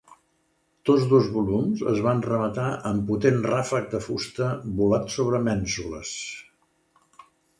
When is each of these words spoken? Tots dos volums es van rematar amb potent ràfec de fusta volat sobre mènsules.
Tots 0.89 1.03
dos 1.09 1.27
volums 1.35 1.83
es 1.91 1.99
van 2.05 2.23
rematar 2.27 2.65
amb 2.91 3.03
potent 3.11 3.37
ràfec 3.51 3.85
de 3.93 4.01
fusta 4.07 4.49
volat 4.81 5.15
sobre 5.19 5.45
mènsules. 5.51 6.17